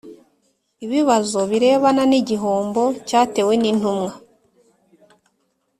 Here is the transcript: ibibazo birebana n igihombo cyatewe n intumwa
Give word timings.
ibibazo 0.85 1.39
birebana 1.49 2.03
n 2.11 2.13
igihombo 2.21 2.83
cyatewe 3.07 3.53
n 3.61 3.63
intumwa 3.71 4.11